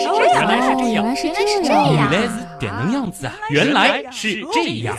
[0.00, 3.34] 是这样，原来是这样，原来是这原样，原来是这样子啊！
[3.50, 4.96] 原来是这样。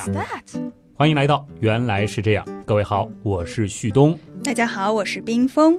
[0.95, 4.17] 欢迎来到原来是这样，各位好，我是旭东。
[4.43, 5.75] 大家好，我是冰峰。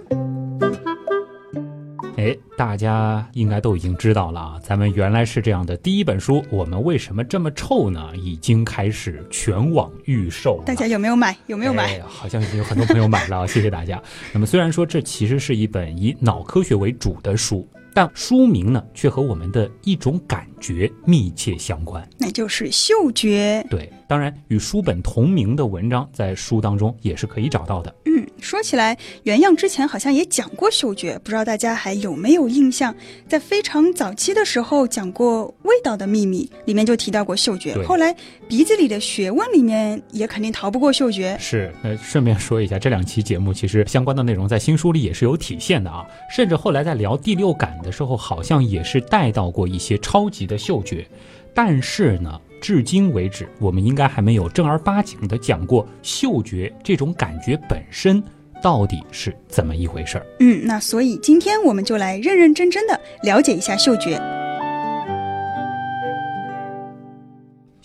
[2.16, 8.11] 哎，大家应该都已经知道了啊，咱们原来是这样的第一本书，我们为什么这么臭呢？
[8.16, 10.64] 已经开始全网预售了。
[10.66, 11.36] 大家有没有买？
[11.46, 11.84] 有没有买？
[11.84, 14.02] 哎好像已经有很多朋友买了，谢谢大家。
[14.32, 22.06] 那么虽然说这其实是一本以脑科学为主的书，但书名呢却和我们的一种感觉密切相关。
[22.18, 23.65] 那就是嗅觉。
[23.68, 27.95] 对，当然与书本同名的文章在书当中也是可以找到的。
[28.06, 32.95] 嗯，说起来，原样之前好像也讲过嗅觉，不知道大家还有没有印象？
[33.28, 37.74] 在非常早期的时候讲过《味道的秘密》，里面就提到过嗅觉。
[37.84, 38.15] 后来
[38.48, 41.37] 鼻子里的学问里面也肯定逃不过嗅觉。
[41.38, 46.04] 是，那，顺便说一下，这两期节目其实相关的内容在新书里也是有体现的啊。
[46.30, 51.07] 甚至后来在聊第六感的时候，好像也是带到过一些超级的嗅觉。
[51.52, 58.23] 但是呢，至今为止，我们应该还没有正儿八经的讲过嗅觉这种感觉本身
[58.62, 60.26] 到底是怎么一回事儿。
[60.40, 64.41] 嗯，那所以今天我们就来认认真真的了解一下嗅觉。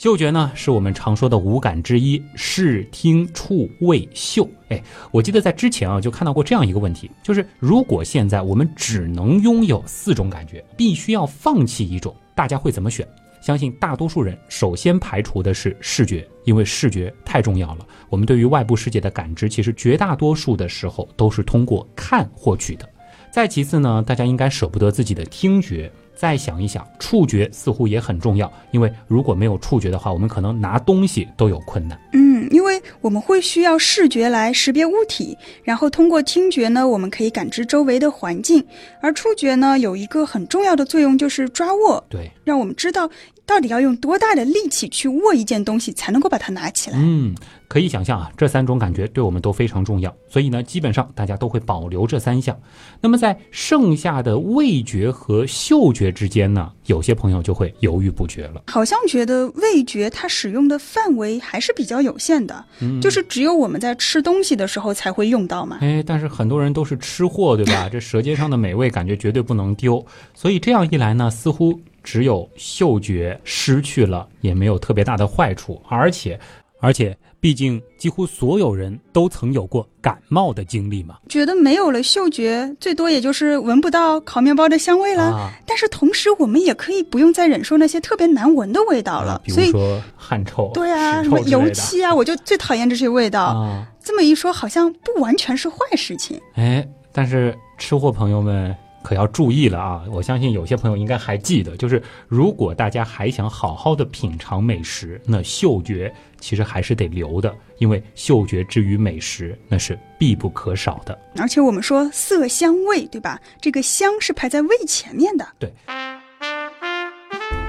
[0.07, 4.49] 嗅觉呢，是我们常说的五感之一，视听触味嗅。
[4.69, 13.05] 哎，我记得在之前啊，就看到过这样一个问题，就是如果现在我们只能拥有四种感觉，必须要放弃一种，大家会怎么选？
[13.41, 17.85] 相信大多数人首先排除的是视觉，因为视觉太重要了。
[18.07, 22.87] 我们对于外部世界的感知，其实绝大多数的时候都是通过看获取的。
[23.29, 25.91] 再其次呢，大家应该舍不得自己的听觉。
[26.17, 31.97] 再想一想，触觉似乎也很重要，因为如果没有触觉的话，我们可能拿东西都有困难。
[32.13, 38.65] 嗯，因为我们会需要视觉来识别物体，然后通过听觉呢，我们可以感知周围的环境，
[38.99, 43.07] 而触觉呢，有一个很重要的作用，就是抓握，对，让我们知道
[43.47, 46.99] 到底要用多大的力气去握一件东西，才能够把它拿起来。
[47.01, 47.33] 嗯，
[47.69, 52.55] 可以想象啊，这三种感觉对我们都非常重要，所以呢，基本上大家都会保留这三项。
[53.01, 58.63] 那么在剩下的味觉和嗅觉之间呢，有些朋友就会犹豫不决了。
[58.67, 65.77] 好像觉得味觉它使用的范围还是比较有限的，嗯就是只有我们在吃东西的时候才会用到嘛。
[65.79, 67.87] 哎，但是很多人都是吃货，对吧？
[67.89, 76.39] 这舌尖上的美味感觉绝对不能丢，所以这样一来呢，似乎只有嗅觉失去了，也没有特别大的坏处，而且，
[76.79, 81.17] 而且，毕竟几乎所有人都曾有过感冒的经历嘛。
[81.27, 85.23] 觉得没有了嗅觉，最多也就是闻不到烤面包的香味了。
[85.23, 89.33] 啊，但是同时，我们也可以不用再忍受那些特别难闻的味道了。
[89.33, 93.43] 啊比如说汗臭、对啊，什么油漆啊，我就最讨厌这些味道。
[93.43, 93.85] 啊。
[94.01, 96.39] 这么一说，好像不完全是坏事情。
[96.53, 98.73] 哎，但是吃货朋友们
[99.07, 100.03] 可要注意了啊！
[100.11, 111.17] 我相信有些朋友应该还记得，就是如果大家还想好好的品尝美食，那嗅觉其实还是得留的，因为嗅觉之于美食那是必不可少的。
[111.37, 113.39] 而且我们说色香味，对吧？
[113.61, 115.47] 这个香是排在味前面的。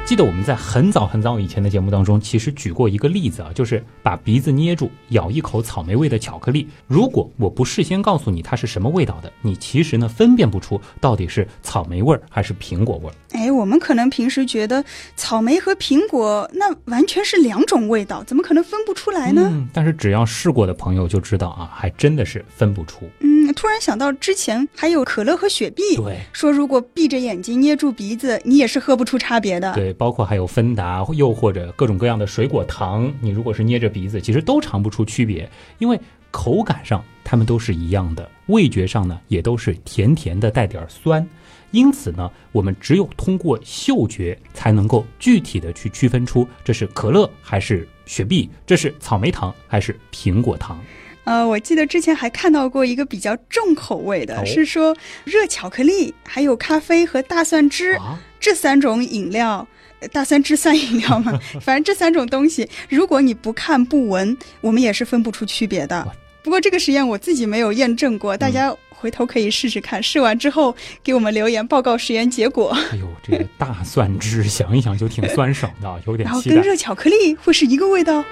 [0.09, 6.67] 记得我们在很早很早以前的节目当中，其实举过一个例子啊，就是把鼻子捏住，咬一口草莓味的巧克力。
[6.87, 13.13] 如果我不事先告诉你它是什么味道的，你其实呢分辨不出到底是草莓味儿还是苹果味儿。
[13.33, 14.83] 哎，我们可能平时觉得
[15.15, 19.47] 草莓和苹果那完全是两种味道，怎么可能分不出来呢？
[19.53, 23.07] 嗯，但是只要试过的朋友就知道啊，还真的是分不出。
[23.21, 29.75] 嗯，突然想到之前还有可乐和雪碧，对说如果闭着眼睛捏住鼻子，你也是喝不出差别的。
[29.75, 36.01] 对，包括还有芬达，又或者各种各样的水果糖，你如果是捏着鼻子，其实都尝不出区别，因为
[36.31, 41.27] 口感上它们都是一样的，味觉上呢也都是甜甜的，带点酸。
[41.71, 50.79] 因此呢，我们只有通过嗅觉才能够具体的去区分出这是可乐还是雪碧，这是草莓糖还是苹果糖。
[51.25, 59.69] 呃，我记得之前还看到过一个比较重口味的，哦是说热巧克力、还有咖啡和大蒜汁、啊，这三种饮料。
[60.01, 61.39] 呃大蒜汁三饮料嘛？
[61.61, 66.07] 反正这三种东西，如果你不看不闻，我们也是分不出区别的。
[66.43, 70.03] 不过这个实验我自己没有验证过，大家回头可以试试看。
[70.03, 76.41] 试完之后给我们留言报告实验结果，哎呦，这个大蒜汁想一想就挺酸爽的，有点然后。
[76.43, 78.25] 跟热巧克力会是一个味道。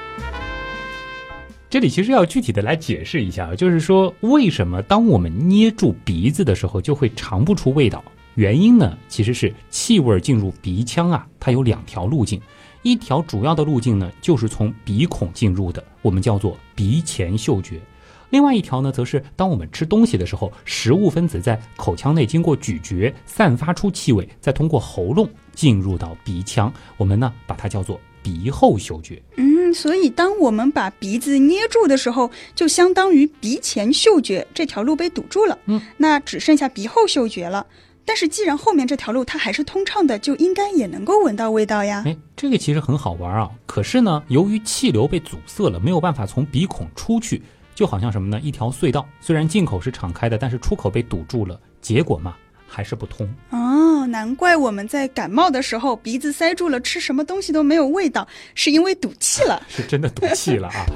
[1.69, 8.03] 这里其实要具体的来解释一下，就是说为什么当我们捏住鼻子的时候就会尝不出味道？
[8.37, 12.41] 原因呢，其实是气味进入鼻腔啊，它有两条路径，
[12.83, 17.81] 一条主要的路径呢就是从鼻孔进入的，我们叫做鼻前嗅觉。
[18.29, 29.23] 另外一条呢，则是当我们吃东西的时候，食物分子在口腔内经过咀嚼散发出气味，再通过喉咙进入到鼻腔，我们呢把它叫做鼻后嗅觉。
[29.37, 35.57] 嗯，所以当我们把鼻子捏住的时候，就相当于鼻前嗅觉这条路被堵住了。
[35.67, 37.65] 嗯，那只剩下鼻后嗅觉了。
[38.07, 42.05] 但是既然后面这条路它还是通畅的，就应该也能够闻到味道呀。
[42.07, 43.51] 哎，这个其实很好玩啊。
[43.67, 47.43] 可是呢，由于气流被阻塞了，没有办法从鼻孔出去，
[47.75, 48.41] 就好像什么呢？
[48.41, 52.37] 一条隧道，虽然进口是敞开的，但是出口被堵住了，结果嘛，
[52.69, 53.29] 还是不通。
[53.51, 59.61] 哦，难怪我们在感冒的时候鼻子塞住了，吃什么东西都没有味道，是因为堵气了。
[59.69, 60.87] 是真的堵气了啊。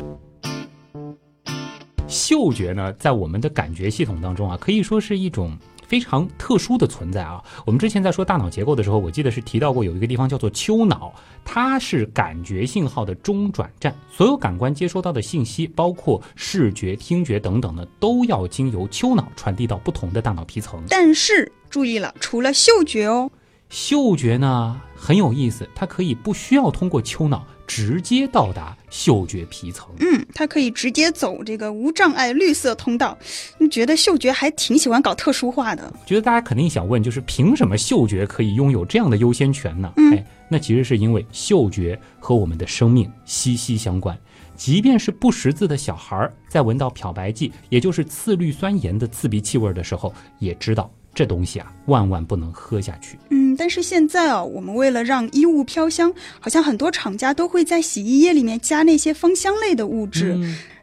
[2.07, 5.59] 嗅觉呢，在我们的感觉系统当中啊，可以说是一种。
[5.91, 7.43] 非常特殊的存在啊！
[7.67, 11.13] 我们之前在说大脑结构的时候，我记得是提到过有一个地方叫做丘脑，
[11.45, 20.81] 它是感觉信号的中转站，所有感官接收到的信息，包括视觉、听觉等等呢，都要经由丘脑传递到不同的大脑皮层。
[20.89, 23.29] 但是注意了，除了嗅觉哦，
[23.69, 27.45] 嗅觉呢很有意思，它可以不需要通过丘脑。
[27.71, 33.17] 直接到达嗅觉皮层，嗯，它可以直接走这个无障碍绿色通道。
[33.59, 35.93] 你觉得嗅觉还挺喜欢搞特殊化的？
[36.05, 39.93] 觉得大家肯定想问，就是凭什么嗅觉可以拥有这样的优先权呢？
[40.13, 44.19] 哎，那其实是因为嗅觉和我们的生命息息相关。
[44.57, 50.91] 即便是不识字的小孩，在闻到漂白剂，也就是次氯酸盐的刺鼻气味的时候，也知道。
[51.21, 53.19] 这东西啊，万万不能喝下去。
[53.29, 60.35] 嗯，但是现在啊，我们为了让衣物飘香，好像很多厂家都会在洗衣液里面加那些芳香类的物质。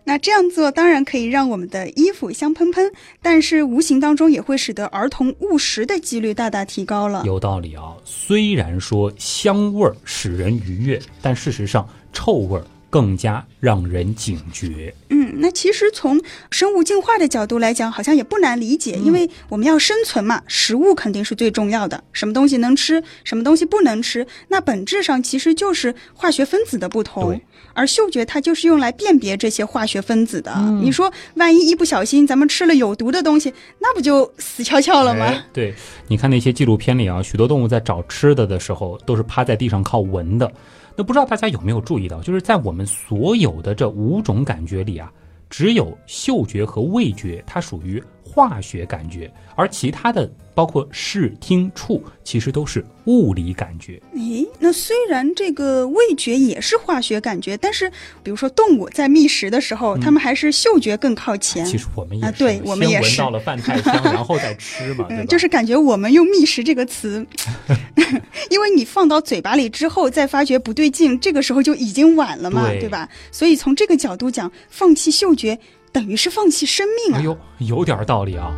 [0.04, 7.24] 那这样做当然可以让我们的衣服香喷喷，但是无形当中也会使得儿童误食的几率大大提高了。
[7.26, 12.64] 有道理啊，虽然说香味儿使人愉悦，但事实上臭味儿。
[12.90, 14.94] 更加让人警觉。
[15.10, 22.04] 嗯，那其实从生物进化的角度来讲，好像也不难理解，因为我们要生存嘛，食物肯定是最重要的。
[22.12, 27.40] 什么东西能吃，什么东西不能吃，那本质上其实就是化学分子的不同。
[27.74, 30.52] 而嗅觉它就是用来辨别这些化学分子的。
[30.82, 35.44] 你说，万一一不小心咱们吃了有毒的东西，那不就死翘翘了吗？
[35.54, 35.76] 对，
[36.08, 40.52] 你看那些纪录片里啊，许多动物在找吃的的时候，都是趴在地上靠闻的。
[40.98, 45.14] 那不知道大家有没有注意到，就是在我们所有的这五种感觉里啊，
[45.48, 48.04] 只有嗅觉和味觉，它属于
[48.38, 50.30] 化学感觉，而其他的。
[50.54, 54.02] 包括视听触，其实都是物理感觉。
[54.16, 57.88] 诶，那虽然这个味觉也是化学感觉，但是
[58.24, 61.64] 比如说动物在觅食的时候，它们还是嗅觉更靠前。
[61.64, 65.28] 其实我们也啊，对我们也是闻到了饭菜香， 然后再吃嘛，嗯？
[65.28, 67.24] 就是感觉我们用觅食这个词，
[68.50, 73.08] 因为你放到嘴巴里之后再发觉不对劲，这个时候就已经晚了嘛，对吧？
[73.32, 75.60] 所以从这个角度讲，放弃嗅觉
[75.92, 77.20] 等于是放弃生命啊！
[77.20, 78.54] 哎呦，有点道理啊。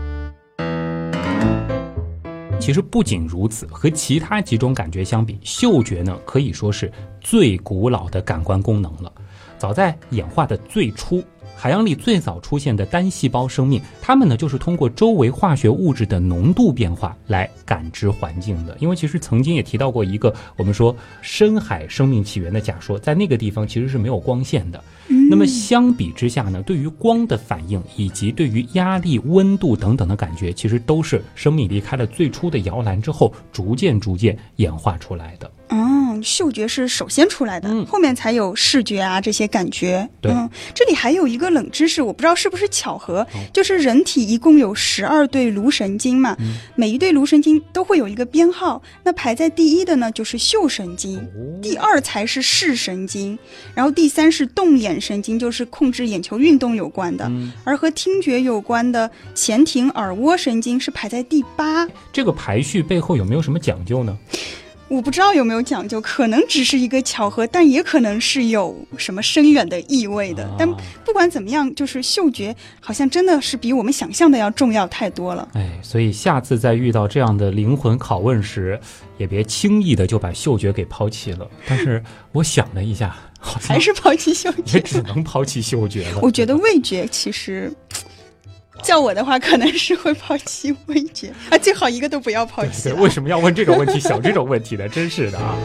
[2.60, 6.92] 其实不仅如此，和其他几种感觉相比，嗅觉呢可以说是
[7.22, 9.12] 最古老的感官功能了。
[9.58, 11.24] 早在演化的最初，
[11.56, 18.78] 海洋里最早出现的单细胞生命，它们呢就是通过周围化学物质的浓度变化来感知环境的。
[18.80, 24.82] 因为其实曾经也提到过一个我们说深海生命起源的假说，在那个地方其实是没有光线的。
[25.30, 35.52] 那么相比之下呢，对于光的反应以及对于压力、温度等等的感觉，其实都是生命离开了最初的摇篮之后，逐渐逐渐演化出来的。
[36.20, 40.08] 嗯，嗅觉是首先出来的，后面才有视觉啊这些感觉。
[40.22, 40.32] 对，
[40.74, 46.36] 这里还有一个冷知识，我不知道是不是巧合，就是人体一共有十二对颅神经嘛，
[46.76, 48.82] 每一对颅神经都会有一个编号。
[49.04, 51.20] 那排在第一的呢，就是嗅神经，
[51.62, 53.38] 第二才是视神经，
[53.74, 57.32] 然后第三是动眼神经，就是控制眼球运动有关的，
[57.64, 61.88] 而和听觉有关的前庭耳蜗神经是排在第八。
[62.12, 64.18] 这个排序背后有没有什么讲究呢？
[64.90, 70.50] 我不知道有没有讲究，可能只是一个巧合，但也可能是有什么深远的意味的。
[70.58, 70.68] 但
[71.06, 75.48] 不管怎么样，就是嗅觉好像真的是比我们想象的要重要太多了。
[75.54, 78.80] 哎，所以下次在遇到这样的灵魂拷问时，
[79.18, 81.48] 也别轻易的就把嗅觉给抛弃了。
[81.68, 86.20] 但是我想了一下，还是抛弃嗅觉，也只能抛弃嗅觉了。
[86.24, 87.72] 我觉得味觉其实。
[88.84, 92.92] 叫我的话，可能是会抛弃味觉啊，最好一个都不要抛弃。
[92.94, 94.88] 为什么要问这种问题，想这种问题呢？
[94.90, 95.56] 真是的啊！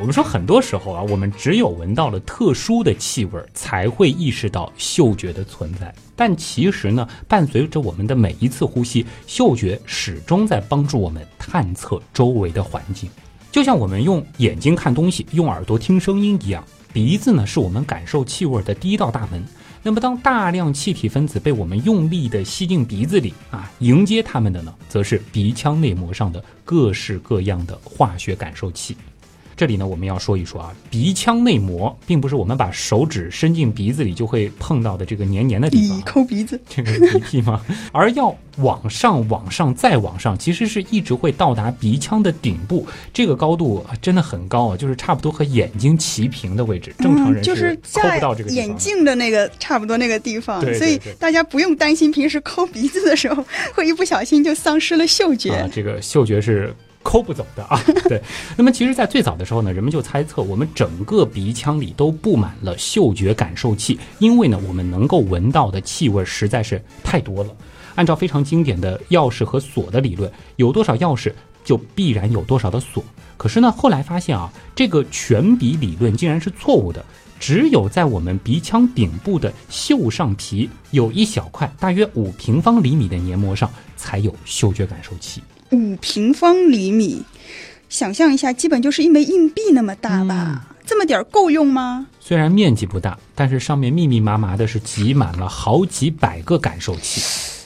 [0.00, 5.94] 我们说，很多时候啊，我们只有闻到了特殊的气味，才会意识到嗅觉的存在。
[6.16, 13.08] 但其实呢，伴随着我们的每一次呼吸，嗅觉始终在帮助我们探测周围的环境，
[13.52, 16.64] 就像我们用眼睛看东西，用耳朵听声音一样。
[16.92, 19.42] 鼻子呢是我们感受气味的第一道大门。
[19.84, 28.96] 那么，当大量气体分子被我们用力的吸进鼻子里啊，迎接它们的呢，则是鼻腔内膜上的各式各样的化学感受器。
[29.62, 37.64] 这里呢，我们要说一说啊，鼻腔内膜并不是我们把手指伸进鼻子里就会碰到的这个黏黏的地方，抠鼻子，这个鼻涕吗？
[37.92, 55.54] 而要往上、往上再往上，其实是一直会到达鼻腔的顶部，这个高度真的很高啊，就是差不多和眼睛齐平的位置，正常人是抠不到这个眼镜的那个差不多那个地方，所以大家不用担心平时抠鼻子的时候会一不小心就丧失了嗅觉。
[55.54, 56.74] 啊，这个嗅觉是。
[57.02, 58.22] 抠不走的啊， 对。
[58.56, 67.50] 那么其实，在最早的时候呢，人们就猜测，我们整个鼻腔里都布满了嗅觉感受器，因为呢，我们能够闻到的气味实在是太多了。
[67.94, 71.32] 按照非常经典的钥匙和锁的理论，有多少钥匙
[71.64, 73.04] 就必然有多少的锁。
[73.36, 77.04] 可是呢，后来发现啊，这个全鼻理论竟然是错误的。
[77.38, 85.42] 只有在我们鼻腔顶部的嗅上皮有一小块，大约五平方厘米的黏膜上，才有嗅觉感受器。
[85.72, 87.22] 五平方厘米，
[87.88, 90.68] 想象一下，基本就是一枚硬币那么大吧？
[90.84, 92.06] 这么点儿够用吗？
[92.20, 97.22] 虽然面积不大，但是上面密密麻麻的是挤满了好几百个感受器。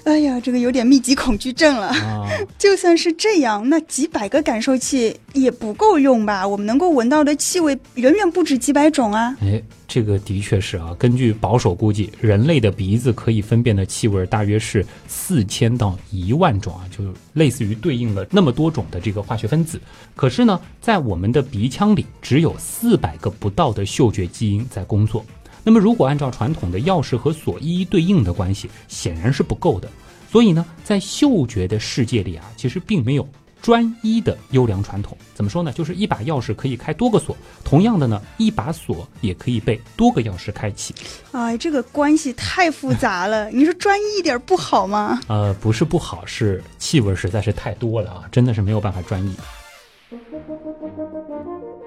[0.07, 1.93] 哎呀，这个有点密集恐惧症了。
[2.57, 6.47] 就算是这样，那几百个感受器也不够用吧？
[6.47, 9.37] 我们能够闻到的气味远远不止几百种啊！
[9.41, 10.95] 哎，这个的确是啊。
[10.97, 19.81] 根据保守估计，人类的鼻子可以分辨的气味大约是四千到一万种啊，就类似于对应了那么多种的这个化学分子。
[20.15, 25.25] 可是呢，在我们的鼻腔里，只有四百个不到的嗅觉基因在工作。
[25.68, 29.88] 那么，如果按照传统的钥匙和锁一一对应的关系，显然是不够的。
[30.30, 33.28] 所以呢，在嗅觉的世界里啊，其实并没有
[33.61, 35.18] 专一的优良传统。
[35.35, 35.73] 怎么说呢？
[35.73, 40.94] 就是一把钥匙可以开多个锁，同样的呢，一把锁也可以被多个钥匙开启。
[41.32, 43.50] 哎，这个关系太复杂了。
[43.50, 45.18] 你说专一一点不好吗？
[45.26, 49.35] 呃，不是不好，是气味实在是太多了啊，真的是没有办法专一。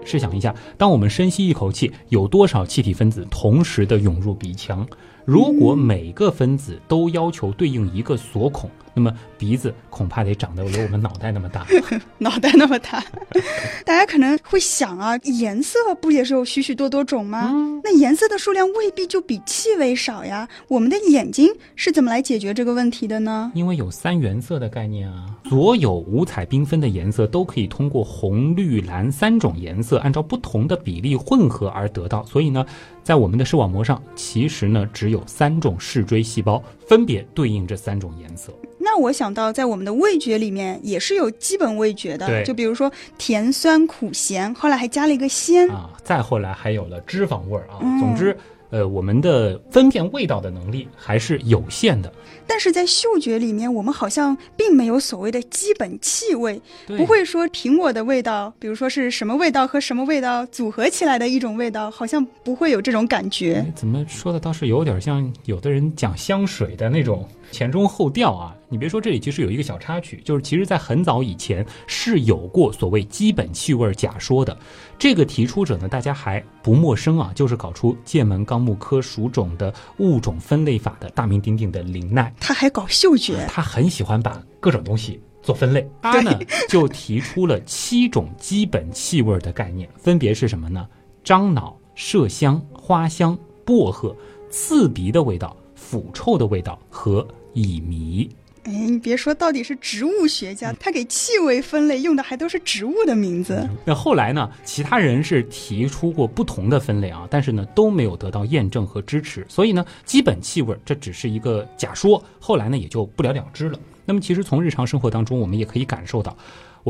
[0.06, 4.88] 试想一下，当我们深吸一口气，有多少气体分子同时的涌入鼻腔？
[5.30, 11.68] 如果每个分子都要求对应一个锁孔，那么鼻子恐怕得长得有我们脑袋那么大。
[12.18, 13.06] 脑袋那么大，
[13.86, 17.54] 大家可能会想啊，颜色不也是有许许多多种吗？
[17.84, 20.50] 那颜色的数量未必就比气味少呀。
[20.68, 23.52] 我们的眼睛是怎么来解决这个问题的呢？
[23.54, 32.26] 因为有三原色的概念啊，所有五彩缤纷的颜色都可以通过红、绿、蓝三种颜色按照不同的比例混合而得到。
[32.26, 32.66] 所以呢，
[33.04, 35.24] 在我们的视网膜上，其实呢只有。
[35.26, 38.52] 三种视锥细胞分别对应这三种颜色。
[38.78, 47.80] 那我想到，在我们的味觉里面也是有基本味觉的，就比如说甜、酸、苦、咸，后来还加了一个鲜啊，再后来还有了脂肪味儿啊。
[48.00, 48.36] 总之。
[48.72, 52.12] 呃，我们的分辨味道的能力还是有限的，
[52.46, 63.66] 但是在嗅觉里面，我们好像并没有所谓的基本气味，不会说苹果的味道，比如说是什么味道和什么味道组合起来的一种味道，好像不会有这种感觉。
[63.76, 67.28] 怎么说的倒是有点像有的人讲香水的那种。
[67.52, 74.58] 前中后调啊，你别说，这里其实有一个小插曲，就是其实，在很早以前是有过所谓基本气味假说的。
[74.98, 82.34] 这个提出者呢，大家还不陌生啊，就是搞出剑门纲目科属种的物种分类法的大名鼎鼎的林奈。
[82.40, 85.90] 他还搞嗅觉，他很喜欢把各种东西做分类。
[86.02, 86.38] 他呢，
[86.68, 90.88] 就提出了七种基本气味的概念，分别是什么呢？
[91.24, 94.16] 樟脑、麝香、花香、薄荷、
[94.50, 97.28] 刺鼻的味道、腐臭的味道和。
[97.60, 98.30] 乙醚，
[98.64, 103.68] 哎，你别说，到底是植物学家，他给气味分类用的还都是植物的名字。
[103.84, 104.50] 那后来呢？
[104.64, 113.78] 其他人是提出过不同的分类啊，但是呢都没有得到验证和支持，所以呢，基本气味这只是一个假说，后来呢也就不了了之了。
[114.06, 116.38] 那么其实从日常生活当中，我们也可以感受到。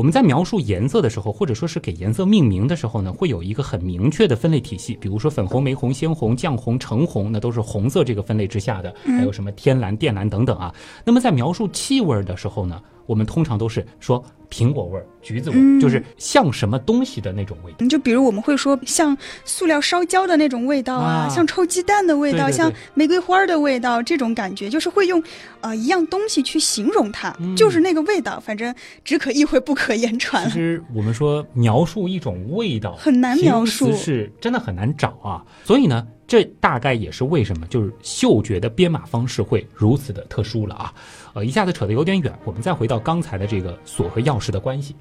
[0.00, 4.96] 我们在描述颜色的时候，或者说是给颜色命名的时候呢，会有一个很明确的分类体系。
[4.98, 8.94] 比如说粉红、玫红、鲜红、绛红、橙红，那都是红色这个分类之下的。
[9.04, 10.74] 还有什么天蓝、靛蓝等等啊。
[11.04, 12.80] 那么在描述气味的时候呢，
[13.10, 14.24] 我们通常都是说。
[14.52, 17.86] 苹果味儿、橘子味儿，就是像什么东西的那种味道。
[17.86, 25.22] 就比如我们会说像塑料烧焦的那种味道啊，像臭鸡蛋的味道，像玫瑰花的味道，这种感觉就是会用
[25.60, 28.74] 啊一样东西去形容它，就是那个味道，反正
[29.04, 30.44] 只可意会不可言传。
[30.46, 35.44] 其实我们说描述一种味道很难描述，是真的很难找啊。
[35.62, 40.94] 所以呢，这大概也是为什么就是嗅觉的编码方式会如此的特殊了啊。
[41.34, 44.94] 呃，一下子扯得有点远，我们再回到刚才的这个锁和钥匙的关系。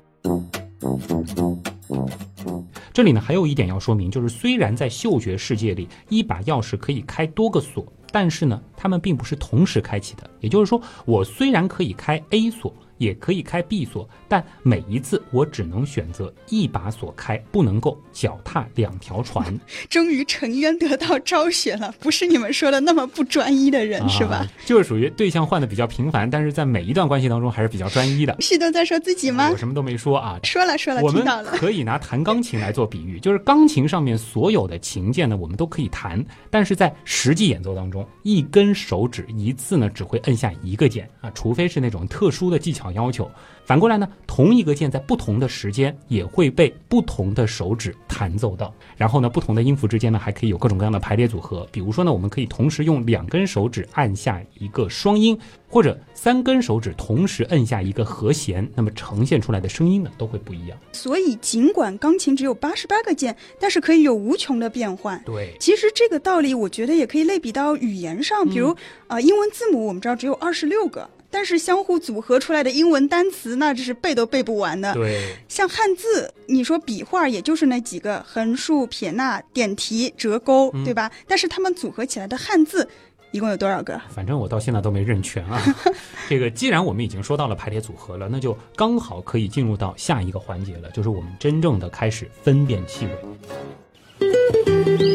[2.91, 10.27] 这里呢还有一点要说明，就是虽然在嗅觉世界里，一把钥匙可以开多个锁，但是呢，它们并不是同时开启的。
[10.39, 12.73] 也就是说，我虽然可以开 A 锁。
[12.99, 19.59] 也可以开闭锁，但每一次我只能选择一把锁开，不能够脚踏两条船。
[19.89, 24.45] 终于沉冤得到昭雪了，不是你们说的那么不专一的人，是吧？
[24.65, 28.35] 就是属于对象换的比较频繁，但是在每一段关系当中还是比较专一的。
[28.39, 29.49] 旭东在说自己吗？
[29.49, 30.37] 我什么都没说啊。
[30.43, 42.88] 说了说了，我们可以拿弹钢琴来做比喻， 就是钢琴上面所有的琴键呢，我们都可以弹，但是在实际演奏当中，一根手指一次呢只会摁下一个键啊，除非是那种特殊的技巧。
[42.91, 43.29] 要求，
[43.65, 48.73] 反过来呢，同一个键在不同的时间也会被不同的手指弹奏到。
[48.97, 51.67] 然后呢，不同的音符之间呢，还可以有各种各样的排列组合。
[51.71, 60.77] 比如说呢，我们可以同时用两根手指按下一个双音，或者三根手指同时摁下一个和弦，那么呈现出来的声音呢，都会不一样。
[60.91, 65.21] 所以，尽管钢琴只有八十八个键，但是可以有无穷的变换。
[65.25, 68.75] 对，其实这个道理，我觉得也可以类比到语言上，比如
[69.07, 71.09] 啊，英文字母我们知道只有二十六个。
[71.31, 74.93] 但是相互组合出来的英文单词，那这是背都背不完的。
[74.93, 81.11] 对，像汉字，你说笔画也就是那几个横竖撇捺点提折钩，对吧？
[81.27, 82.87] 但是它们组合起来的汉字，
[83.31, 84.01] 一共有多少个？
[84.09, 85.61] 反正我到现在都没认全啊。
[86.27, 93.11] 这个既然我们已经说到了排列组合了，那就刚好可以进入到下一个环节了，就是我们真正的开始分辨气味。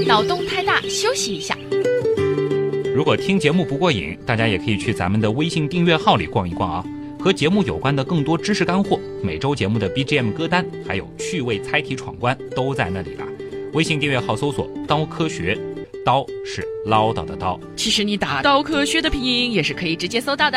[0.06, 1.56] 脑洞太大，休息一下。
[2.94, 6.84] 如果听节目不过瘾，大家也可以去咱们的微信订阅号里逛一逛啊，
[7.18, 13.26] 和节目有关的更多知识干货，每周节目的 BGM 歌单，还有趣味猜题闯关都在那里了。
[13.72, 15.58] 微信订阅号搜索“刀科学”，
[16.06, 17.58] 刀是唠叨的刀。
[17.74, 20.56] 其实你打“刀科学”的拼音也是可以直接搜到的。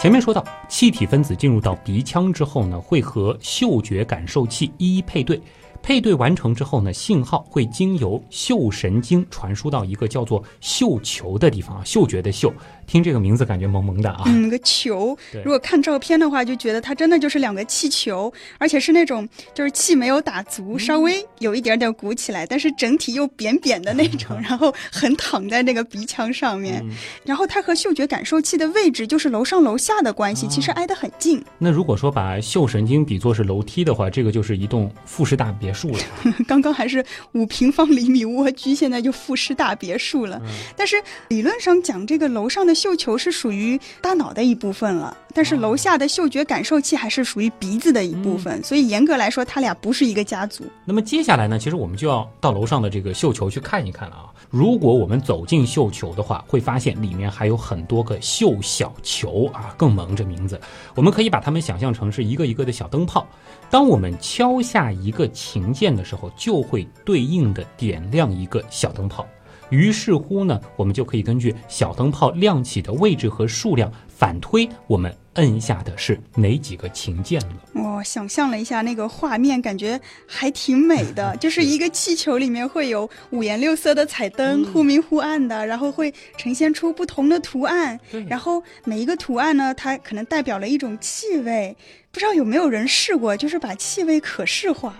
[0.00, 5.40] 前面说到，气体分子进入到鼻腔之后呢，会和嗅觉感受器一一配对。
[5.82, 12.52] 配对完成之后呢，信号会经由嗅神经传输到一个叫做嗅球的地方啊，嗅觉的嗅。
[12.86, 15.16] 听这个名字感觉萌萌的啊，嗯，个球。
[15.44, 26.80] 如果看照片的话，就觉得它真的就是两个气球，而且是那种就是气没有打足，稍微有一点点鼓起来，但是整体又扁扁的那种， 然后横躺在那个鼻腔上面。
[27.24, 31.44] 然后它和嗅觉感受器的位置就是楼上楼下的关系，其实挨得很近。
[31.58, 35.98] 那如果说把嗅神经比作是楼梯的话，这个就是一栋复式大别墅了。
[36.46, 40.40] 刚刚还是五平方厘米蜗居，现在就复式大别墅了。
[40.76, 40.96] 但是
[41.28, 42.76] 理论上讲，这个楼上的。
[42.76, 50.62] 绣球是属于大脑的一部分了，但是楼下的嗅觉感受器还是属于鼻子的一部分，所以严格来说，它俩不是一个家族。
[50.84, 54.28] 那么接下来呢，其实我们就要到楼上的这个绣球去看一看了啊。
[54.50, 60.60] 如果我们走进绣球的话，会发现里面还有很多个绣小球啊，更萌这名字。
[60.94, 63.26] 我们可以把它们想象成是一个一个的小灯泡，
[63.70, 69.26] 当我们敲下一个琴键的时候，就会对应的点亮一个小灯泡。
[69.68, 77.56] 于是乎呢，我们就可以根据小灯泡亮起的位置和数量反推，我们摁下的是哪几个琴键了。
[77.74, 81.36] 我想象了一下那个画面，感觉还挺美的。
[81.36, 88.00] 就是一个气球里面会有五颜六色的彩灯，忽明忽暗的，然后会呈现出不同的图案。
[88.26, 91.76] 然后每一个图案呢，它可能代表了一种气味。
[92.10, 94.96] 不知道有没有人试过，就是把气味可视化。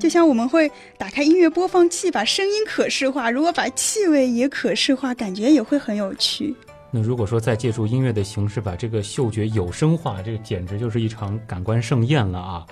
[0.00, 6.52] 就像我们会打开音乐播放器，把声音可视化，如果把气味也可视化，感觉也会很有趣。
[6.90, 12.66] 那如果说再借助音乐的形式把这个嗅觉有声化，这个简直就是一场感官盛宴了啊！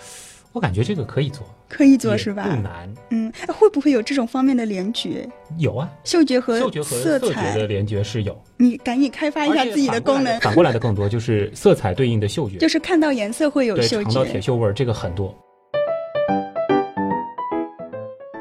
[0.52, 2.42] 我感觉这个可以做，可以做是吧？
[2.48, 2.92] 不难。
[3.10, 5.28] 嗯，会不会有这种方面的联觉？
[5.58, 8.36] 有啊，嗅觉和嗅觉和色彩的联觉是有。
[8.56, 10.40] 你赶紧开发一下自己的功能。
[10.40, 14.10] 反过来的更多，就是色彩对应的嗅觉，就是看到颜色会有嗅觉。
[14.10, 15.32] 尝到铁锈味儿，这个很多。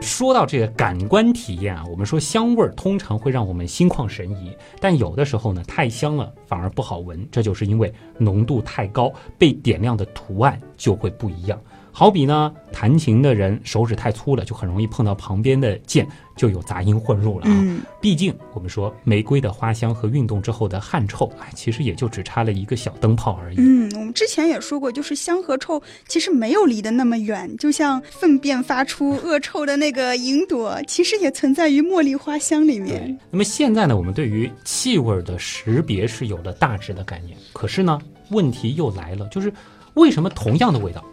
[0.08, 11.62] 说到这个感官体验啊，我们说香味儿通常会让我们心旷神怡，但有的时候呢，太香了反而不好闻，这就是因为浓度太高，被点亮的图案就会不一样。
[11.98, 17.82] 好比呢，弹琴的人手指太粗了，就很容易碰到旁边的键，就有杂音混入了啊。
[18.00, 23.56] 毕竟我们说玫瑰的花香和运动之后的汗臭，哎，其实也就只差了一个小灯泡而已。
[23.58, 33.20] 嗯，我们之前也说过，就是香和臭其实没有离得那么远，就像粪便发出恶臭的那个云朵，其实也存在于茉莉花香里面。
[33.32, 39.52] 那么现在呢，我们对于气味的识别是有了大致的概念，可是呢，问题又来了，就是
[39.96, 41.04] 为什么同样的味道？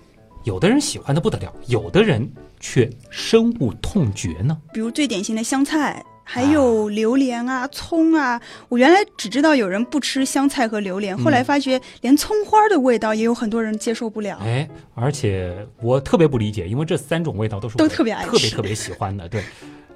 [0.45, 2.31] 有的人喜欢的不得了，有的人
[2.61, 4.57] 却深恶痛绝呢。
[4.73, 8.41] 比如最典型的香菜，还有榴莲啊、葱啊。
[8.69, 14.39] 我原来只知道有人不吃香菜和榴莲，后来发觉连葱花的味道也有很多人接受不了。
[14.43, 19.27] 哎，而且我特别不理解，因为这三种味道都是我都特别爱吃特别特别喜欢的。
[19.29, 19.43] 对，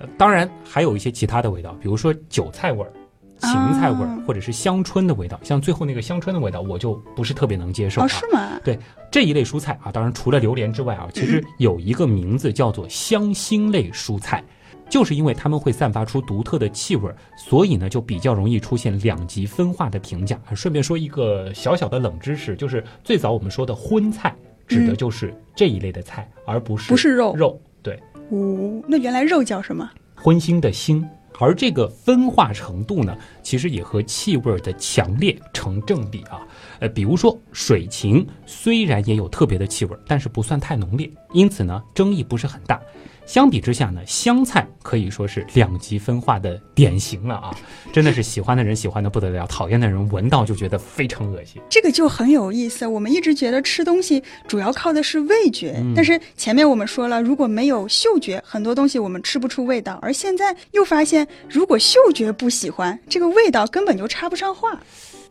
[0.00, 2.90] 呃当然还有一些其他的味道，比如说韭菜味儿。
[3.40, 8.04] 芹菜味儿啊，或者是香椿的味道，像最后那个香椿的味道，我就不是特别能接受啊。
[8.04, 8.60] 哦，是吗？
[8.64, 8.78] 对
[9.10, 14.42] 这一类蔬菜啊，当然除了榴莲之外啊，其实有一个名字叫做香辛类蔬菜，
[14.90, 20.38] 就是因为它们会散发出独特的气味儿，所以呢就比较容易出现两极分化的评价。
[20.48, 24.34] 啊顺便说一个小小的冷知识，就是最早我们说的荤菜，
[24.66, 27.98] 指的就是这一类的菜，而不是不是肉肉对。
[28.30, 29.88] 哦，那原来肉叫什么？
[30.14, 31.02] 荤腥的腥，
[31.38, 36.40] 而这个分化程度呢，其实也和气味的强烈成正比啊。
[36.80, 42.80] 呃，比如说水芹，虽然也有特别的气味，但是不算太浓烈，因此呢，争议不是很大。
[43.28, 47.54] 相比之下呢，香菜可以说是两极分化的典型了啊！
[47.92, 51.60] 真的是喜欢的人喜欢的不得了，讨厌的人闻到就觉得非常恶心。
[51.68, 52.86] 这个就很有意思。
[52.86, 59.98] 我们一直觉得吃东西主要靠的是味觉，嗯但是前面我们说了，如果没有嗅觉，很多东西我们吃不出味道。
[60.00, 64.80] 而现在又发现，如果嗅觉不喜欢，这个味道根本就插不上话。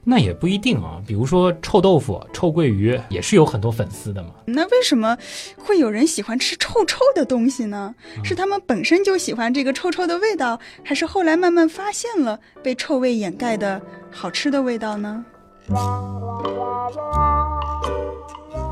[0.10, 4.30] 那也不一定啊，比如说臭豆腐、臭鳜鱼也是有很多粉丝的嘛。
[4.46, 5.18] 那为什么
[5.58, 7.94] 会有人喜欢吃臭臭的东西呢？
[8.24, 15.26] 是他们本身就喜欢这个臭臭的味道，还是后来慢慢发现了被臭味掩盖的好吃的味道呢？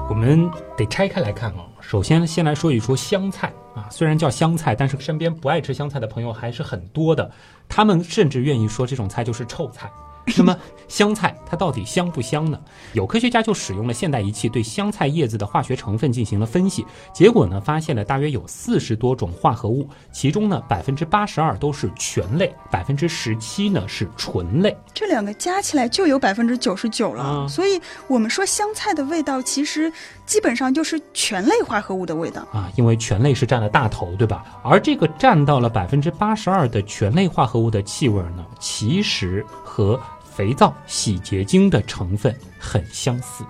[0.07, 1.67] 我们得拆开来看啊。
[1.81, 7.29] 首先，先来说一说香菜啊，虽然叫香菜，但是身边不爱吃香菜的朋友还是很多的。
[7.67, 9.91] 他们甚至愿意说这种菜就是臭菜。
[10.37, 10.57] 那么
[10.87, 12.59] 香菜它到底香不香呢？
[12.93, 24.75] 有科学家就使用了现代仪器对香菜叶子的化学成分进行了分析，结果呢发现了大约有四十多种化合物，其中呢百分之八十二都是醛类，百分之十七呢是醇类。
[24.93, 29.91] 这两个加起来就有百分之九十九了，啊所以我们说香菜的味道其实
[30.25, 32.41] 基本上就是醛类化合物的味道。
[32.51, 34.43] 啊，因为醛类是占了大头，对吧？
[34.63, 39.99] 而这个占到了百分之八十二的醛类化合物的气味呢，其实和
[40.35, 43.43] 肥皂、洗洁精的成分很相似。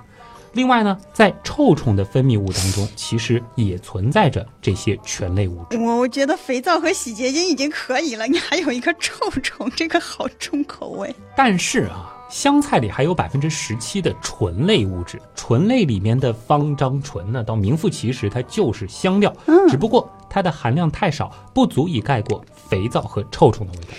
[0.53, 5.77] 另外呢，在臭虫的分泌物当中，其实也存在着这些醛类物质。
[5.77, 11.13] 我我觉得肥皂和洗洁精已经可以了，你还有一个臭虫，这个好重口味。
[11.35, 23.93] 但是啊，香菜里还有百分之十七的醇类物质，醇类里面的方樟醇呢，倒名副其实，它就是香料，嗯只不过它的含量太少，不足以盖过肥皂和臭虫的味道。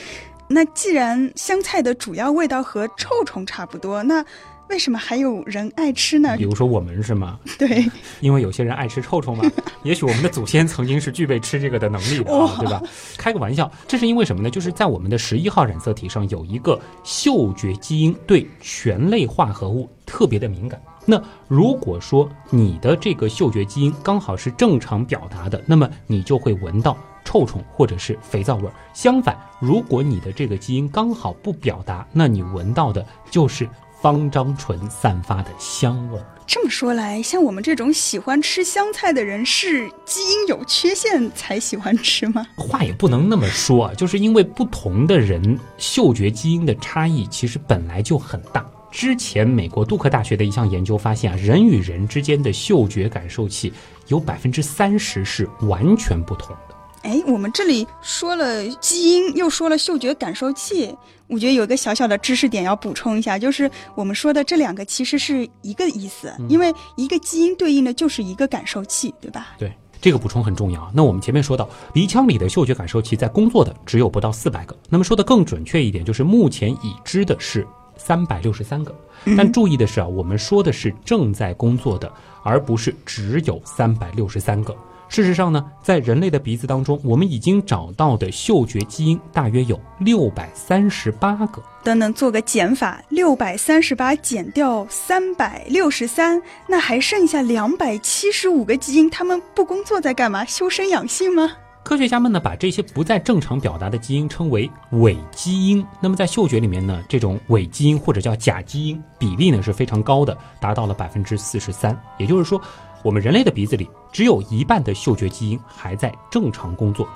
[0.48, 4.24] 那既然香菜的主要味道和臭虫差不多，那
[4.68, 6.42] 为什么还有人爱吃呢比？
[6.42, 7.38] 如说我们是吗？
[7.58, 7.84] 对，
[8.20, 9.44] 因为有些人爱吃臭虫嘛，
[9.84, 12.82] 也许我们的祖先曾经是具备吃这个的能力的啊，对吧？
[13.16, 14.50] 开个玩笑，这是因为什么呢？
[14.50, 20.80] 就是在我们的十一号染色体上有一个嗅觉基因对醛类化合物特别的敏感。
[21.04, 28.72] 那如果说你的这个嗅觉基因刚好是正常表达的，那么你就会闻到臭虫或者是肥皂味儿。
[28.94, 33.68] 相反，如果你的这个基因刚好不表达，那你闻到的就是
[34.00, 36.24] 方樟醇散发的香味儿。
[36.46, 42.46] 这么说来，像我们这种喜欢吃香菜的人，是基因有缺陷才喜欢吃吗？
[42.56, 48.64] 话也不能那么说啊，就是因为不同的人嗅觉基因的差异其实本来就很大。
[48.92, 53.72] 之前美国杜克大学的一项研究发现啊，人与人之间的嗅觉感受器
[54.06, 56.65] 有百分之三十是完全不同的。
[57.06, 60.92] 哎，我们这里说了基因，又说了嗅觉感受器，
[61.28, 69.54] 我觉得有一个小小的知识点要补充一下，就是我们说的这两个其实是一个意思，因为一个基因对应的就是一个感受器，对吧？
[69.56, 70.90] 对，这个补充很重要啊。
[70.92, 74.76] 那我们前面说到，鼻腔里的嗅觉感受器在工作的只有不到四百个。
[74.90, 77.64] 那么说的更准确一点，就是目前已知的是
[77.96, 78.92] 三百六十三个。
[79.36, 84.76] 但注意的是啊，我们说的是正在工作的，而不是只有三百六十三个。
[85.08, 91.62] 事实上呢，在人类的鼻子当中，我们已经找到的嗅觉基因大约有六百三十八个。
[91.84, 100.44] 等等，做个减法，六百三十八减掉三百六十三，那还剩下两百七十五个基因，他们不工作在干嘛？
[100.44, 101.52] 修身养性吗？
[101.84, 105.86] 科学家们呢，把这些不再正常表达的基因称为伪基因。
[106.00, 111.96] 那么在嗅觉里面呢，这种伪基因或者叫假基因比例呢是非常高的，达到了百分之四十三。
[112.18, 112.60] 也就是说，
[113.06, 117.08] 我们人类的鼻子里只有一半的嗅觉基因还在正常工作，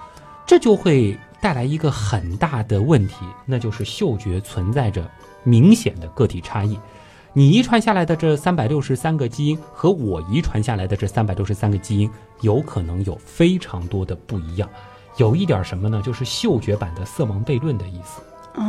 [0.47, 5.11] 这就会带来一个很大的问题，那就是嗅觉存在着
[5.43, 6.79] 明显的个体差异。
[7.33, 12.09] 你遗传下来的这三百六十三个基因和我遗传下来的这三百六十三个基因，
[12.43, 14.71] 有可能有非常多的不一样。
[15.17, 16.01] 有一点什么呢？
[16.05, 18.23] 就是嗅觉版的色盲悖论的意思。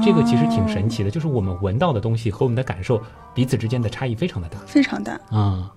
[0.04, 3.00] 这个其实挺神奇的，就是我们闻到的东西和我们的感受
[3.36, 5.72] 彼此之间的差异非常的大，非常大啊。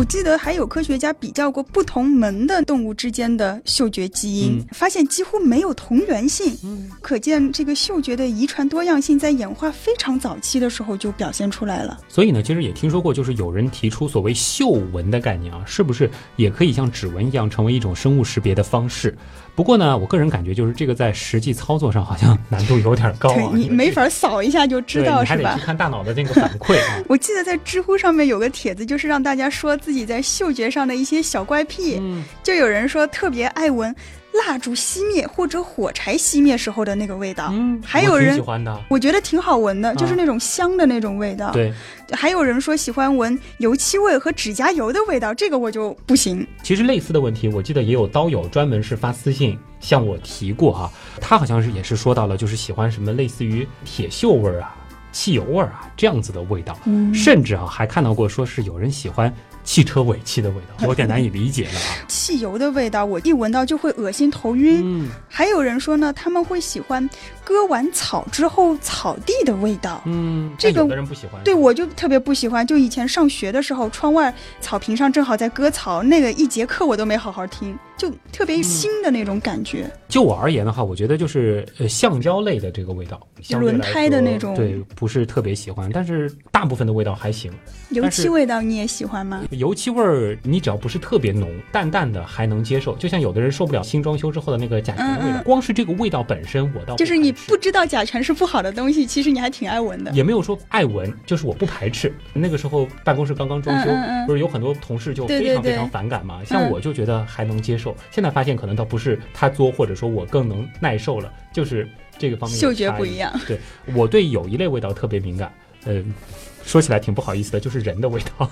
[0.00, 6.56] 我记得还有科学家比较过不同门的动物之间的嗅觉基因，发现几乎没有同源性。
[6.64, 12.00] 嗯，可见这个嗅觉的遗传多样性在演化非常早期的时候就表现出来了。
[12.08, 19.14] 所以呢，其实也听说过，就是有人提出所谓嗅闻的概念啊，是不是也可以像指纹一样成为一种生物识别的方式？
[19.60, 25.50] 不过呢，我个人感觉就是这个在实际操作上好像难度有点高啊，你没法扫一下就知道是吧？
[25.50, 27.02] 还得看大脑的那个反馈啊。
[27.08, 33.94] 我记得在知乎上面有个帖子，就是让大家说自己在嗅觉上的一些小怪癖，嗯就有人说特别爱闻。
[34.32, 41.50] 蜡烛熄灭或者火柴熄灭时候的那个味道，嗯，还有人喜欢的，我觉得挺好闻的，就是那种香的那种味道。
[41.50, 41.72] 对，
[42.12, 46.46] 还有人说喜欢闻油漆味和指甲油的味道，这个我就不行。
[46.62, 50.90] 其实类似的问题，我记得也有刀友专门是发私信向我提过哈，
[51.20, 54.76] 他好像是也是说到了，就是喜欢什么类似于铁锈味儿啊、
[55.10, 59.34] 汽油味儿啊这样子的味道，嗯甚至啊还看到过说是有人喜欢。
[59.64, 62.04] 汽车尾气的味道 有点难以理解了啊！
[62.08, 64.80] 汽油的味道，我一闻到就会恶心头晕。
[64.84, 67.08] 嗯，还有人说呢，他们会喜欢
[67.50, 70.00] 割完草之后草地的味道。
[70.06, 71.42] 嗯，这个有的人不喜欢。
[71.42, 72.64] 对，我就特别不喜欢。
[72.64, 79.90] 就以前上学的时候，窗外草坪上正好在割草，那个一节课我都没好好听，就特别腥的那种感觉。
[80.08, 83.20] 就我而言的话，我觉得就是呃橡胶类的这个味道，
[83.58, 85.90] 轮胎的那种，对，不是特别喜欢。
[85.92, 87.52] 但是大部分的味道还行。
[87.90, 89.42] 油漆味道你也喜欢吗？
[89.50, 92.94] 油漆味儿，你只要不是特别浓，淡淡的还能接受。
[92.96, 100.10] 就像有的人受不了新装修之后的那个甲醛味道，光是这个味道本身，我倒就是你不知道甲醛是不好的东西，其实你还挺爱闻的。
[100.12, 102.14] 也没有说爱闻，就是我不排斥。
[102.32, 103.90] 那个时候办公室刚刚装修，
[104.26, 106.42] 不是有很多同事就非常非常反感嘛？
[106.44, 107.96] 像我就觉得还能接受。
[108.10, 113.32] 现在发现可能倒不是他作，或者说我更能耐受了，就是这个方面嗅觉不一样。
[113.46, 113.58] 对
[113.94, 115.52] 我对有一类味道特别敏感，
[115.86, 116.14] 嗯。
[116.62, 118.48] 说起来挺不好意思的，就是人的味道。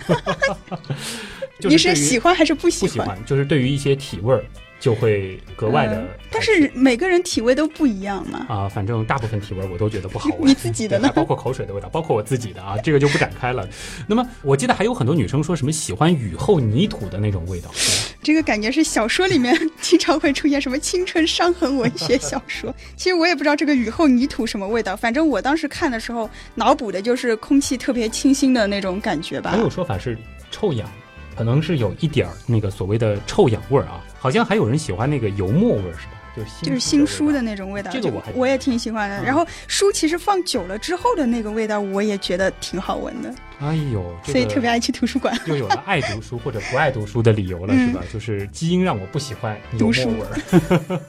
[1.60, 2.88] 你是喜欢还是不喜欢？
[2.88, 4.42] 不喜欢，就是对于一些体味儿。
[4.80, 8.46] 就会格外的，但是每个人体味都不一样嘛。
[8.48, 10.48] 啊，反正大部分体味我都觉得不好闻。
[10.48, 11.10] 你自己的呢？
[11.14, 13.68] 包括口水的味道，包括我自己的啊，这个就不展开了。
[14.06, 17.70] 那么我记得还有很多女生说什么喜欢雨后泥土的那种味道。
[18.22, 22.72] 这个感觉是小说里面经常会出现什么青春伤痕文学小说。
[22.96, 29.50] 其实我也不知道这个雨后泥土什么味道，反正我当时看的时候脑补的就是空气特别清新的那种感觉吧。
[29.50, 30.16] 还有说法是
[30.52, 30.88] 臭氧。
[31.36, 36.12] 可能是有一点儿那个所谓的臭氧味儿啊，好像还有人喜欢那个油墨味儿，是吧？
[36.36, 39.24] 就是就是新书的那种味道，这个我还我也挺喜欢的。
[39.24, 43.34] 然后书其实放久了之后的那个味道，我也觉得挺好闻的。
[43.60, 48.02] 哎呦，所以特别爱去图书馆， 又有了爱读书或者不爱读书的理由了，是吧？
[48.12, 51.00] 就是基因让我不喜欢油墨味儿。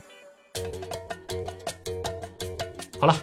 [3.00, 3.15] 好了。